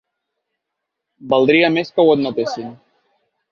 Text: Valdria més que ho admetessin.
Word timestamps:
Valdria 1.35 1.71
més 1.77 1.93
que 1.99 2.07
ho 2.09 2.17
admetessin. 2.17 2.75